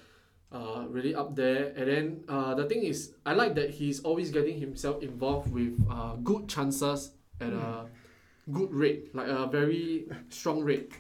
[0.51, 1.73] Uh, really up there.
[1.75, 5.79] And then uh, the thing is, I like that he's always getting himself involved with
[5.89, 7.85] uh, good chances at a
[8.51, 10.91] good rate, like a very strong rate.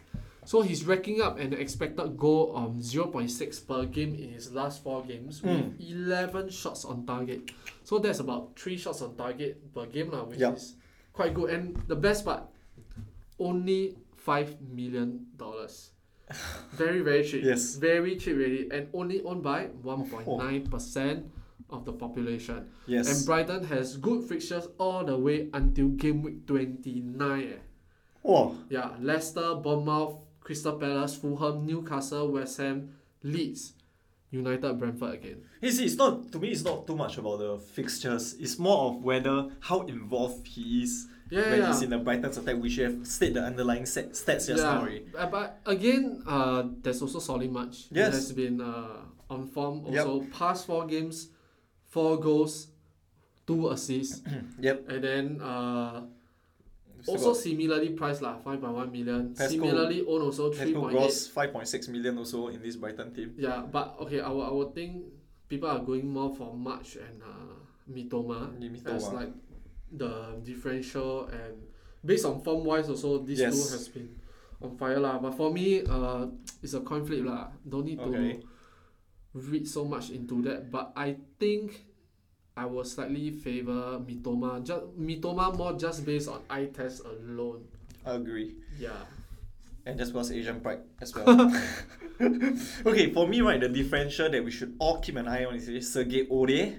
[0.43, 3.29] So he's racking up an expected goal of 0.6
[3.67, 7.51] per game in his last four games with 11 shots on target.
[7.83, 10.57] So that's about 3 shots on target per game, lah, which Yup.
[10.57, 10.75] is
[11.13, 11.51] quite good.
[11.51, 12.43] And the best part,
[13.37, 15.27] only $5 million.
[16.71, 17.43] Very, very cheap.
[17.43, 17.75] Yes.
[17.75, 18.69] Very cheap, really.
[18.71, 21.29] And only owned by 1.9%
[21.69, 22.69] of the population.
[22.85, 23.09] Yes.
[23.09, 27.41] And Brighton has good fixtures all the way until game week 29.
[27.41, 27.57] Eh.
[28.23, 28.55] Wow.
[28.69, 33.73] Yeah, Leicester, Bournemouth, Crystal Palace, Fulham, Newcastle, West Ham, Leeds,
[34.31, 35.43] United, Brentford again.
[35.61, 36.49] You see, it's not to me.
[36.49, 38.35] It's not too much about the fixtures.
[38.39, 41.67] It's more of whether how involved he is Yeah, when yeah.
[41.71, 42.59] he's in the Brighton's attack.
[42.59, 44.83] We should have state the underlying set, stats just now.
[44.83, 47.87] Uh, but again, uh, there's also Solly March.
[47.87, 48.13] He Yes.
[48.13, 50.05] has been uh, on form Yep.
[50.05, 50.25] also.
[50.27, 51.31] Past four games,
[51.87, 52.67] four goals,
[53.47, 54.19] two assists.
[54.59, 54.91] Yep.
[54.91, 56.03] And then uh,
[57.07, 59.31] also similarly priced lah, 5.1 million.
[59.33, 60.91] Pascal- Similarly owned also Pascal 3.8.
[60.91, 63.33] Gross five point six million also in this Brighton team.
[63.39, 65.07] Yeah, but okay, I would, I would think
[65.47, 67.55] people are going more for March and uh,
[67.89, 68.95] Mitoma Mitoma.
[68.99, 69.31] as like
[69.91, 71.61] the differential and
[72.03, 73.53] based on form wise also these Yes.
[73.53, 74.09] two has been
[74.61, 75.19] on fire lah.
[75.19, 76.27] But for me, uh,
[76.63, 77.51] it's a coin flip lah.
[77.67, 78.39] Don't need Okay.
[78.41, 80.71] to read so much into that.
[80.71, 81.85] But I think
[82.55, 84.63] I will slightly favor Mitoma.
[84.63, 87.65] Just Mitoma more just based on eye test alone.
[88.05, 88.55] I agree.
[88.79, 89.07] Yeah.
[89.85, 91.25] And just because Asian pride as well.
[92.85, 95.65] okay, for me, right, the differential that we should all keep an eye on is
[95.91, 96.77] Sergei Aurier.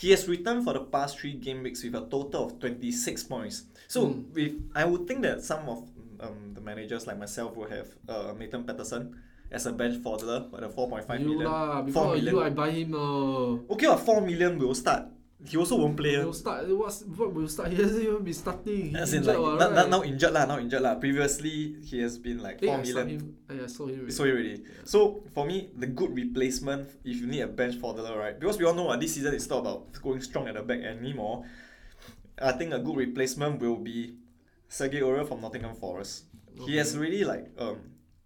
[0.00, 3.64] He has returned for the past three game weeks with a total of 26 points.
[3.86, 4.32] So, Mm.
[4.32, 5.84] with I would think that some of
[6.20, 9.12] um, the managers like myself will have uh, Nathan Patterson
[9.52, 11.44] as a bench fodder at a 4.5 you million.
[11.44, 12.32] lah, 4 before million.
[12.34, 13.72] you I buy him uh.
[13.76, 15.04] Okay, what 4 million will start.
[15.48, 16.10] He also won't play.
[16.20, 17.70] He'll start what's what will start?
[17.72, 18.90] He hasn't even been starting.
[18.90, 20.94] He As in, injured like, what, now, now, now injured lah, now injured lah.
[20.96, 23.08] Previously, he has been like Eh, 4 I million.
[23.08, 23.36] him.
[23.48, 24.00] eh, I saw him.
[24.04, 24.12] already.
[24.12, 24.56] So already.
[24.84, 28.38] So for me, the good replacement if you need a bench fodder, right?
[28.38, 30.80] Because we all know what this season is not about going strong at the back
[30.84, 31.44] anymore.
[32.40, 34.16] I think a good replacement will be
[34.68, 36.24] Sergei Aurier from Nottingham Forest.
[36.66, 37.80] He has really like um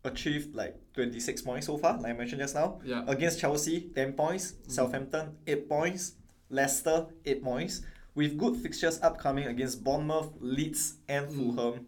[0.04, 2.80] achieved like 26 points so far, like I mentioned just now.
[2.84, 3.04] Yeah.
[3.06, 4.54] Against Chelsea, 10 points.
[4.68, 6.14] Southampton, 8 points.
[6.54, 7.82] Leicester, 8 points.
[8.14, 11.34] With good fixtures upcoming against Bournemouth, Leeds, and Mm.
[11.36, 11.86] Fulham.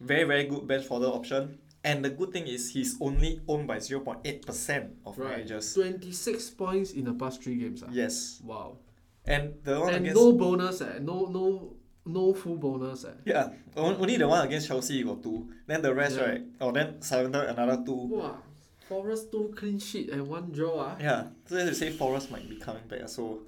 [0.00, 1.58] Very, very good bench fodder option.
[1.82, 5.30] And the good thing is he's only owned by 0.8% of Right.
[5.38, 5.74] managers.
[5.74, 7.82] Twenty six points in the past three games.
[7.82, 7.90] Ah.
[7.92, 8.40] Yes.
[8.44, 8.78] Wow.
[9.26, 10.80] And the one And against no bonus.
[10.80, 10.98] Eh.
[11.02, 13.04] No no no full bonus.
[13.04, 13.12] Eh.
[13.26, 15.48] Yeah, on- only the one against Chelsea got two.
[15.66, 16.24] Then the rest, Yeah.
[16.28, 16.42] right?
[16.60, 17.94] Oh, then Southampton another two.
[18.16, 18.38] Wow.
[18.88, 20.92] Forest two clean sheet and one draw.
[20.92, 20.96] Ah.
[21.00, 23.08] Yeah, so as you say, Forest might be coming back.
[23.08, 23.40] So,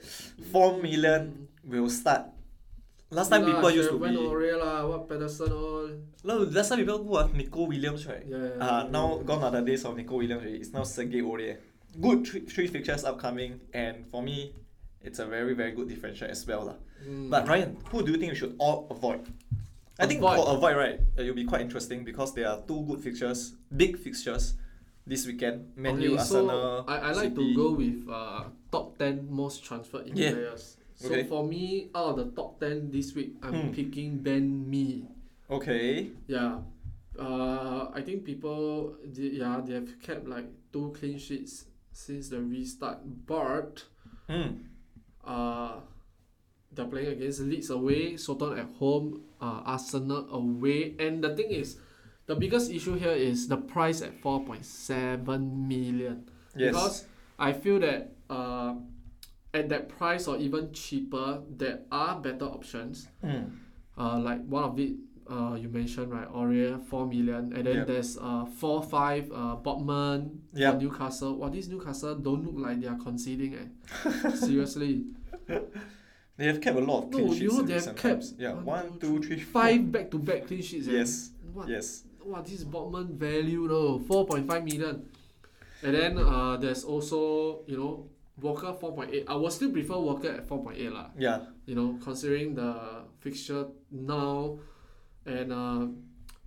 [0.51, 2.27] four million will start.
[3.11, 4.11] Last time people used to be.
[4.11, 4.87] Lah.
[4.89, 5.91] What Pedersen all.
[6.25, 8.25] No, last time people who are Neco Williams, right?
[8.27, 8.37] Yeah.
[8.37, 8.91] yeah, Uh, yeah.
[8.91, 10.43] now gone are the days of Neco Williams.
[10.43, 10.59] Already.
[10.59, 11.59] It's now Sergei Aurier.
[12.01, 14.53] Good three, three fixtures upcoming, and for me,
[15.01, 16.79] it's a very very good differential as well, lah.
[17.07, 17.31] Mm.
[17.31, 19.23] But Ryan, who do you think we should all avoid?
[19.99, 20.37] I think Avoid.
[20.37, 23.97] for avoid, right, uh, it'll be quite interesting because there are two good fixtures, big
[23.97, 24.53] fixtures,
[25.07, 25.71] this weekend.
[25.77, 30.09] Man U, okay, so I, I like to go with uh, top 10 most transferred
[30.09, 30.33] in Yeah.
[30.33, 30.77] players.
[30.97, 31.25] So Okay.
[31.25, 33.73] for me, out of the top 10 this week, I'm Hmm.
[33.73, 35.07] picking Ben Mee.
[35.49, 36.11] Okay.
[36.27, 36.59] Yeah.
[37.19, 42.41] Uh, I think people, they, yeah, they have kept like two clean sheets since the
[42.43, 42.99] restart.
[43.27, 43.85] But
[44.27, 44.67] Hmm.
[45.25, 45.81] uh,
[46.73, 50.97] they're playing against Leeds away, Soton at home, uh, Arsenal away.
[50.99, 51.79] And the thing is,
[52.27, 56.29] the biggest issue here is the price at 4.7 million.
[56.57, 56.73] Yes.
[56.73, 57.05] Because
[57.39, 58.75] I feel that uh,
[59.55, 63.09] at that price or even cheaper, there are better options.
[63.23, 63.45] Hmm.
[63.99, 64.93] Uh, like one of it,
[65.31, 67.85] uh, you mentioned right, Aurier four million, and then Yeah.
[67.85, 70.73] there's uh four five uh Botman Yeah.
[70.73, 71.37] for Newcastle.
[71.37, 74.31] Wow, this Newcastle don't look like they are conceding eh.
[74.35, 75.07] Seriously,
[76.37, 78.25] They have kept a lot of clean no, sheets you know they have kept.
[78.39, 80.87] Yeah, one, one, two, three, five back to back clean sheets.
[80.89, 80.93] eh.
[80.93, 81.31] Yes.
[81.53, 81.69] What?
[81.69, 82.05] Yes.
[82.27, 85.07] Wow, this is Botman value though, four point five million,
[85.83, 88.11] and then uh there's also you know
[88.43, 89.25] Walker four point eight.
[89.31, 91.15] I will still prefer Walker at four point eight lah.
[91.17, 91.55] Yeah.
[91.67, 94.59] you know, considering the fixture now,
[95.27, 95.87] and uh,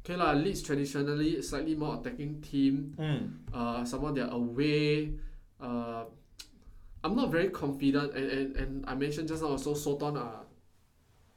[0.03, 2.95] okay lah, Leeds traditionally slightly more attacking team.
[2.97, 3.23] Mm.
[3.53, 5.13] Uh, someone they're away.
[5.59, 6.05] Uh,
[7.03, 10.43] I'm not very confident, and, and, and I mentioned just now also Soton are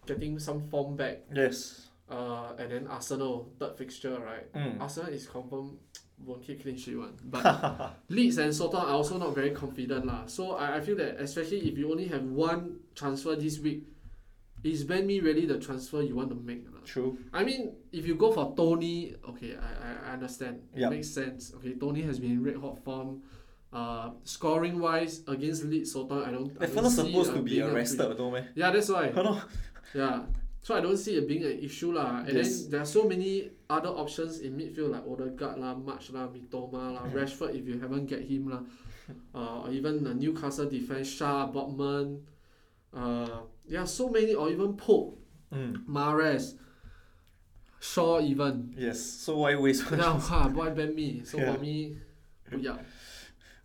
[0.07, 1.23] getting some form back.
[1.35, 1.87] Yes.
[2.13, 4.53] Uh, and then Arsenal third fixture right.
[4.53, 4.81] Mm.
[4.81, 5.79] Arsenal is confirm
[6.25, 10.27] won't keep clean sheet one, but Leeds and Soton are also not very confident lah.
[10.27, 13.89] So I, I feel that especially if you only have one transfer this week,
[14.63, 16.67] is Ben Mee really the transfer you want to make?
[16.69, 16.85] lah?
[16.85, 17.19] True.
[17.33, 20.61] I mean, if you go for Toney, okay, I, I, understand.
[20.77, 21.53] It makes sense.
[21.57, 23.23] Okay, Toney has been in red hot form.
[23.73, 26.53] Uh, scoring wise against Leeds Soton, I don't.
[26.61, 28.49] I That fella's supposed to be arrested, no man.
[28.55, 29.11] Yeah, that's why.
[29.95, 30.23] Yeah.
[30.63, 32.23] So I don't see it being an issue lah.
[32.23, 32.63] And Yes.
[32.63, 36.95] then there are so many other options in midfield like Odegaard lah, March lah, Mitoma
[36.95, 37.05] lah.
[37.11, 38.63] Rashford if you haven't get him lah.
[39.35, 42.23] Uh, or even the Newcastle defense, Schär, Botman.
[42.95, 45.19] Uh, yeah, so many or even Pope,
[45.53, 45.83] Mm.
[45.91, 46.55] Mares,
[47.81, 48.73] Shaw even.
[48.79, 49.03] Yes.
[49.03, 49.85] So why waste?
[49.91, 51.23] yeah, wow, why ban me?
[51.27, 51.53] So Yeah.
[51.53, 51.97] for me,
[52.57, 52.79] yeah.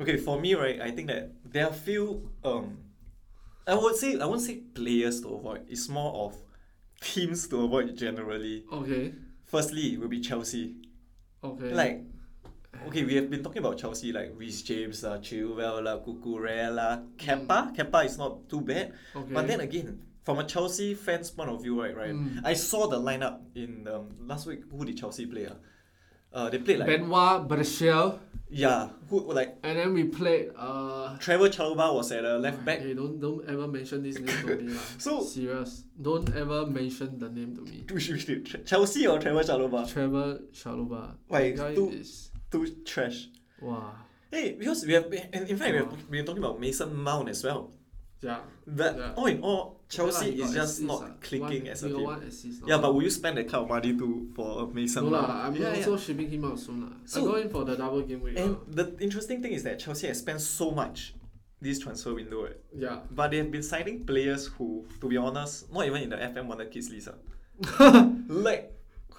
[0.01, 2.81] Okay, for me, right, I think that there are few um
[3.67, 5.69] I would say I won't say players to avoid.
[5.69, 6.33] It's more of
[7.01, 8.63] teams to avoid generally.
[8.71, 9.13] Okay.
[9.45, 10.75] Firstly, it will be Chelsea.
[11.43, 11.73] Okay.
[11.73, 12.03] Like
[12.87, 17.75] okay, we have been talking about Chelsea like Reece James, uh, Chilwell, la, Cucurella, Kepa.
[17.75, 18.93] Kepa is not too bad.
[19.15, 19.33] okay.
[19.33, 22.41] But then again, from a Chelsea fan's point of view, right, right, Mm.
[22.43, 24.61] I saw the lineup in um, last week.
[24.71, 25.45] Who did Chelsea play?
[25.47, 25.53] Uh?
[26.33, 31.49] Uh, they played like Benoit, Brescia, yeah, who like and then we played uh Trevor
[31.49, 32.79] Chalobah was at the left back.
[32.79, 34.73] Hey, don't don't ever mention this name to me.
[34.97, 35.83] So- serious.
[36.01, 37.83] Don't ever mention the name to me.
[37.91, 39.87] Which, which Ch- Chelsea or Trevor Chalobah?
[39.91, 40.39] Trevor
[41.29, 43.27] That guy two- is Too trash.
[43.61, 43.91] wow.
[44.31, 45.89] Hey, because we have, been- in fact, we Wow.
[45.89, 47.71] have been talking about Mason Mount as well.
[48.21, 48.39] Yeah.
[48.65, 49.13] That Yeah.
[49.15, 52.09] all in all, Chelsea Okay lah, is just assist not clicking one, as a team.
[52.09, 52.61] assist.
[52.65, 55.27] Yeah, but will you spend that kind of money to for a Mason no Mount?
[55.29, 55.45] lah.
[55.47, 56.91] I'm yeah, also shipping him out soon lah.
[57.05, 58.37] So- I go in for the double game week.
[58.37, 58.59] And lah.
[58.67, 61.13] the interesting thing is that Chelsea has spent so much
[61.61, 62.57] this transfer window, right?
[62.75, 62.99] yeah.
[63.11, 66.47] but they have been signing players who, to be honest, not even in the FM
[66.47, 67.09] Wonder Kids list.
[67.79, 68.09] ah.
[68.27, 68.73] like,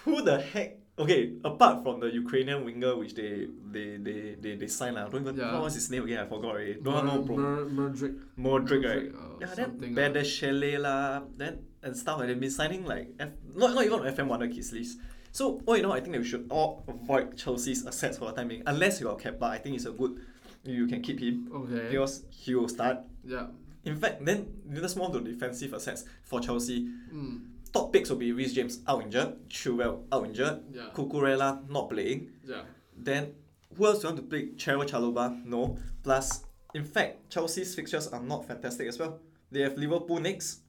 [0.04, 0.78] who the heck?
[0.98, 5.08] Okay, apart from the Ukrainian winger which they they they they, they signed, ah, I
[5.08, 5.52] don't even Yeah.
[5.54, 6.18] what was his name again?
[6.24, 6.74] I forgot already.
[6.82, 7.37] Don't know, bro.
[7.37, 8.14] Mer- Mudryk.
[8.46, 9.06] Modric, right?
[9.14, 11.22] uh, Yeah, then something lah.
[11.37, 12.18] Then and stuff.
[12.20, 14.98] And they've been signing like F, not not even on FM Wonder Kids list.
[15.30, 18.32] So, all in all, I think that we should all avoid Chelsea's assets for the
[18.32, 19.44] time being, unless you got Kepa.
[19.44, 20.18] I think it's a good.
[20.64, 21.88] You can keep him Okay.
[21.90, 22.98] because he will start.
[23.24, 23.46] Yeah.
[23.84, 26.88] In fact, then let's move on to defensive assets for Chelsea.
[27.14, 27.40] Mm.
[27.72, 30.90] Top picks will be Reece James out injured, Chilwell out injured, Yeah.
[30.94, 32.31] Cucurella not playing.
[32.46, 32.62] Yeah.
[32.96, 33.35] Then
[33.76, 34.48] who else you want to play?
[34.57, 35.44] Trevor Chalobah?
[35.44, 35.76] No.
[36.02, 39.20] Plus, in fact, Chelsea's fixtures are not fantastic as well.
[39.50, 40.61] They have Liverpool next,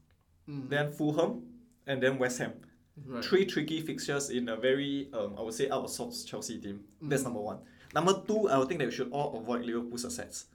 [0.48, 0.70] Mm.
[0.70, 1.44] then Fulham,
[1.88, 2.54] and then West Ham.
[3.06, 3.24] Right.
[3.24, 6.84] Three tricky fixtures in a very, um, I would say, out of sorts Chelsea team.
[7.02, 7.26] That's Mm.
[7.26, 7.60] number one.
[7.94, 10.46] Number two, I would think that we should all avoid Liverpool's assets.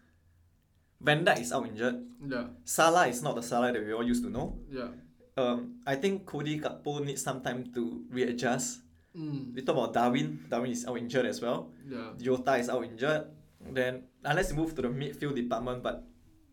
[1.00, 2.04] Van Dijk is out injured.
[2.26, 2.48] Yeah.
[2.64, 4.59] Salah is not the Salah that we all used to know.
[4.70, 4.88] Yeah.
[5.37, 8.81] Um, I think Cody Gakpo needs some time to readjust.
[9.16, 9.55] Mm.
[9.55, 10.44] We talk about Darwin.
[10.49, 11.70] Darwin is out injured as well.
[11.88, 12.12] Yeah.
[12.18, 13.27] Jota is out injured.
[13.70, 16.05] Then unless you move to the midfield department, but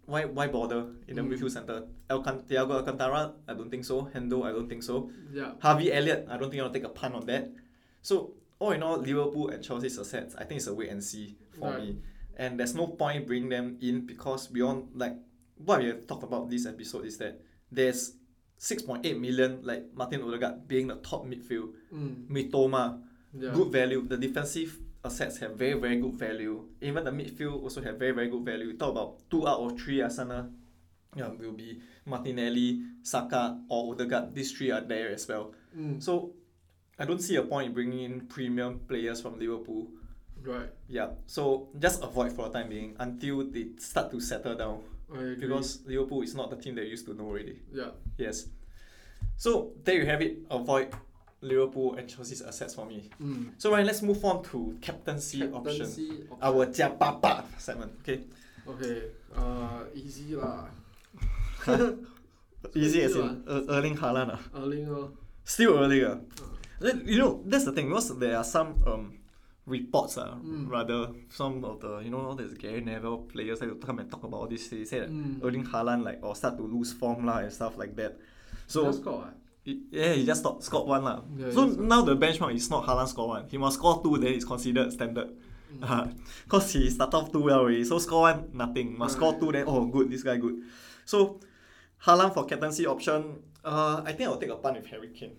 [0.06, 1.30] why why bother in the Mm.
[1.34, 1.84] midfield center?
[2.10, 4.10] Alcan- Thiago Alcantara, I don't think so.
[4.14, 5.12] Hendo, I don't think so.
[5.32, 5.54] Yeah.
[5.60, 7.52] Harvey Elliott, I don't think I'll take a pun on that.
[8.02, 11.38] So all in all, Liverpool and Chelsea's assets, I think it's a wait and see
[11.52, 11.82] for Right.
[11.82, 12.02] me.
[12.38, 15.18] And there's no point bringing them in because beyond like
[15.58, 17.42] what we have talked about this episode is that
[17.72, 18.14] there's
[18.62, 21.74] 6.8 million like Martin Odegaard being the top midfield.
[21.94, 22.28] Mm.
[22.30, 23.02] Mitoma,
[23.34, 23.52] Yeah.
[23.54, 24.02] good value.
[24.08, 26.68] The defensive assets have very very good value.
[26.82, 28.68] Even the midfield also have very very good value.
[28.68, 30.52] We talk about two out of three Arsenal.
[31.16, 34.34] Yeah, will be Martinelli, Saka, or Odegaard.
[34.34, 35.54] These three are there as well.
[35.76, 36.02] Mm.
[36.02, 36.34] So
[37.00, 39.88] I don't see a point in bringing in premium players from Liverpool.
[40.44, 40.70] Right.
[40.88, 44.84] Yeah, so just avoid for the time being until they start to settle down.
[45.40, 47.60] Because Liverpool is not the team they used to know already.
[47.74, 47.92] yeah.
[48.18, 48.48] Yes.
[49.38, 50.38] So there you have it.
[50.50, 50.94] Avoid
[51.42, 53.10] Liverpool and Chelsea's assets for me.
[53.22, 53.54] Mm.
[53.58, 55.54] So right, let's move on to captaincy, option.
[55.54, 56.38] Captaincy option.
[56.42, 57.92] Our Jia Papa segment.
[58.02, 58.22] Okay.
[58.68, 59.04] Okay.
[59.36, 60.66] Uh, easy lah.
[62.76, 64.38] Easy as in uh, Erling Haaland.
[64.38, 64.42] ah.
[64.54, 65.10] Erling lor.
[65.44, 66.06] Still Erling.
[66.06, 66.18] ah.
[66.80, 69.18] Then, You know, that's the thing because there are some um
[69.66, 70.70] reports uh, Mm.
[70.70, 74.10] rather some of the you know all these Gary Neville players like to come and
[74.10, 74.68] talk about all this.
[74.70, 75.44] They say that Mm.
[75.44, 78.18] Erling Haaland like or start to lose form lah and stuff like that.
[78.68, 79.34] So Just got what?
[79.64, 81.22] He- Yeah, he just stopped, scored one lah.
[81.38, 83.46] Yeah, so now the benchmark is not Haaland score one.
[83.50, 85.30] He must score two, then it's considered standard.
[85.80, 86.18] Mm.
[86.50, 87.84] Cause he started off too well already.
[87.86, 88.98] So score one, nothing.
[88.98, 90.56] Must score two, then oh good, this guy good.
[91.06, 91.40] So
[92.06, 93.44] Haaland for captaincy option.
[93.64, 95.38] Uh, I think I'll take a punt with Harry Kane.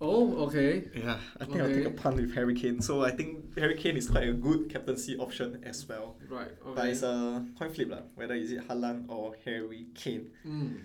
[0.00, 0.84] Oh, okay.
[0.94, 1.96] Yeah, I think I'll take a Okay.
[1.96, 2.82] punt with Harry Kane.
[2.82, 6.16] So I think Harry Kane is quite a good captaincy option as well.
[6.28, 6.52] Right.
[6.66, 6.74] Okay.
[6.74, 10.30] But it's a coin flip lah, whether is it Haaland or Harry Kane.
[10.46, 10.80] Mm.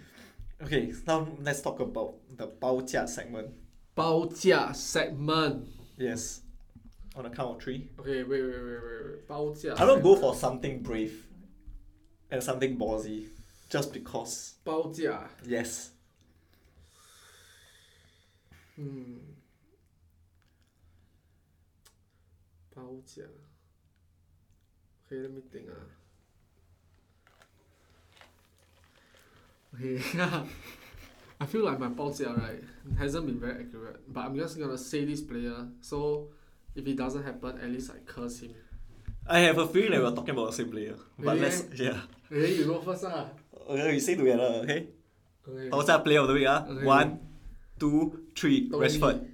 [0.63, 3.49] Okay, now let's talk about the 报价 segment.
[3.95, 5.65] 报价 segment.
[5.97, 6.41] Yes.
[7.15, 7.89] On the count of three.
[7.99, 9.27] Okay, wait, wait, wait, wait, wait.
[9.27, 10.21] 报价 I don't go segment.
[10.21, 11.11] for something brave
[12.31, 13.25] and something ballsy.
[13.69, 14.53] Just because.
[14.63, 15.29] 报价。
[15.45, 15.89] Yes.
[18.77, 19.19] Hmm.
[22.73, 23.21] 报价。
[25.07, 25.83] Okay, let me think ah.
[29.75, 29.99] Okay,
[31.39, 32.61] I feel like my 报价 right
[32.97, 35.67] hasn't been very accurate, but I'm just gonna say this player.
[35.81, 36.29] So
[36.75, 38.51] if it doesn't happen, at least I curse him.
[39.27, 40.95] I have a feeling that we're talking about the same player.
[41.19, 41.41] But Really?
[41.41, 42.01] let's yeah.
[42.31, 43.29] Okay, you go first ah.
[43.69, 44.87] Okay, we say together, okay?
[45.47, 45.69] Okay.
[45.69, 46.65] 报价 player of the week, ah.
[46.67, 46.85] Okay.
[46.85, 47.19] One,
[47.78, 48.68] two, three.
[48.68, 48.86] Toney.
[48.86, 49.26] Rashford.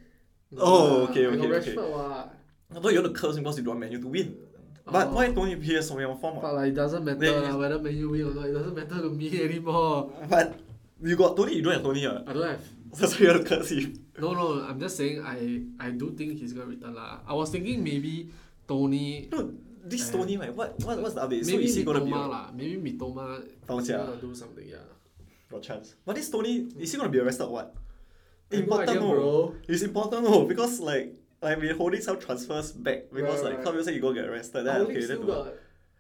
[0.59, 1.49] Oh, okay, okay, okay.
[1.49, 2.35] Rashford what?
[2.75, 4.37] I thought you want to curse him because you don't want Man U to win.
[4.85, 5.13] But Oh.
[5.15, 6.41] why Toney PS on your form?
[6.41, 8.47] But like it doesn't matter Then- lah, whether Man U win or not.
[8.49, 10.11] It doesn't matter to me anymore.
[10.29, 10.59] But
[11.03, 12.07] you got Toney, you don't have Toney.
[12.07, 12.23] ah.
[12.27, 12.65] I don't have.
[12.99, 13.95] That's why you want to curse him.
[14.21, 14.61] No, no.
[14.69, 15.23] I'm just saying.
[15.25, 17.21] I I do think he's gonna return lah.
[17.25, 18.29] I was thinking maybe
[18.69, 19.29] Toney.
[19.33, 19.53] No,
[19.85, 20.11] this.
[20.13, 21.45] Toney, like, what, what, what's the update?
[21.47, 22.51] so Maybe is he going to be a lah.
[22.55, 24.67] Maybe Mitoma is 报价 gonna do something.
[24.69, 24.85] Yeah.
[25.51, 25.95] Got chance.
[26.05, 27.75] But this Toney, is he going to be arrested or what?
[28.53, 29.11] I have no Important no.
[29.15, 29.55] bro.
[29.69, 33.67] It's important no because like I've been holding some transfers back because Right, like right.
[33.67, 35.47] how you say you go get arrested then Our okay then got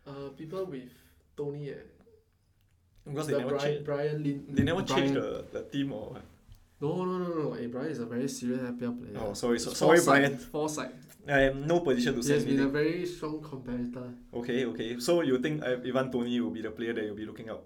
[0.07, 0.91] uh, people with
[1.37, 1.75] Toney eh.
[3.07, 4.45] because they never Brian, change Brian Lin.
[4.49, 6.23] they never change the, the team or what?
[6.81, 7.53] No, no, no, no.
[7.53, 9.17] Hey, Brian is a very serious FPL player.
[9.25, 10.91] Oh sorry so, sorry Foresight, Brian Foresight.
[11.29, 14.07] I am no position to He say has been a very strong competitor.
[14.35, 17.27] Okay okay so you think uh, Ivan Toney will be the player that you'll be
[17.27, 17.65] looking out?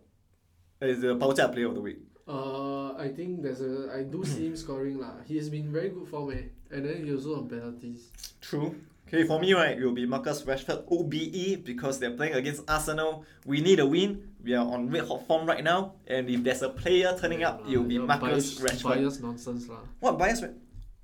[0.80, 1.98] Is the 报价 player of the week.
[2.28, 2.65] Uh,
[2.98, 3.92] I think there's a.
[3.94, 5.22] I do see him scoring lah.
[5.24, 8.10] He has been very good form eh, and then he also on penalties.
[8.40, 8.74] True.
[9.06, 13.22] Okay, for me, right, it will be Marcus Rashford OBE because they're playing against Arsenal.
[13.46, 14.34] We need a win.
[14.42, 17.62] We are on red hot form right now, and if there's a player turning up,
[17.70, 18.98] it will be Marcus bias, Rashford.
[18.98, 19.86] Bias nonsense lah.
[20.00, 20.42] What bias?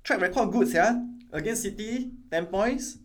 [0.03, 0.99] Track record good, yeah.
[1.31, 2.99] Against City, ten points.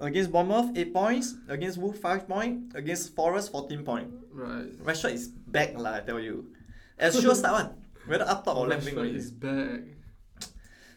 [0.00, 1.36] Against Bournemouth, eight points.
[1.46, 2.74] Against Wolves, five points.
[2.74, 4.16] Against Forest, fourteen points.
[4.32, 4.72] Right.
[4.80, 6.00] Rashford is back, lah.
[6.00, 6.48] I tell you.
[6.96, 7.81] As sure start one.
[8.06, 9.14] Whether up top or left wing.
[9.14, 9.80] Is back.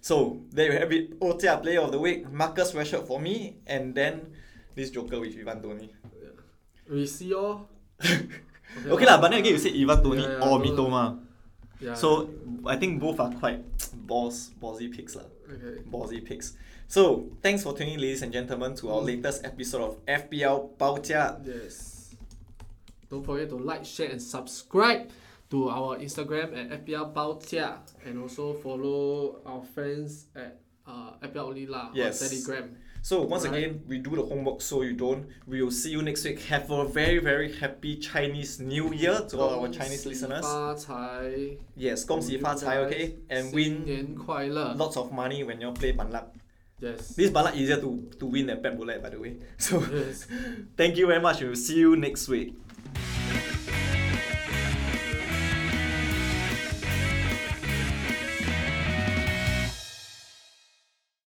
[0.01, 1.19] So there you have it.
[1.19, 4.33] Otia player of the week, Marcus Rashford for me, and then
[4.75, 5.89] this Joker with Ivan Toney.
[6.89, 7.69] We see all.
[8.75, 11.03] Okay lah, but then again you said Ivan Toney Yeah, yeah, or Mitoma.
[11.79, 11.93] Yeah.
[11.95, 12.27] So
[12.65, 13.63] I think both are quite
[14.05, 15.23] balls, ballsy picks lah.
[15.47, 15.79] okay.
[15.87, 16.57] Ballsy picks.
[16.87, 19.05] So thanks for tuning, ladies and gentlemen, to our Mm.
[19.15, 21.39] latest episode of FPL 报价.
[21.45, 22.13] Yes.
[23.09, 25.07] Don't forget to like, share, and subscribe
[25.49, 31.91] to our Instagram at FPL Baotia and also follow our friends at uh, FPL Lila
[31.93, 32.21] yes.
[32.21, 32.77] on Telegram.
[33.05, 33.53] So once right.
[33.53, 35.27] again, we do the homework so you don't.
[35.45, 36.41] We will see you next week.
[36.45, 40.41] Have a very very happy Chinese New Year to all our Chinese listeners.
[40.41, 41.57] 发财.
[41.77, 42.79] Yes, 恭喜发财.
[42.79, 44.17] Okay, and win
[44.75, 46.33] lots of money when you play Banlap.
[46.79, 47.15] Yes.
[47.15, 49.37] This Banlap easier to to win than Pep roulette, by the way.
[49.59, 50.25] So, yes.
[50.75, 51.41] thank you very much.
[51.41, 52.55] We'll see you next week.